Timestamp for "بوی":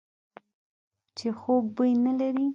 1.75-1.91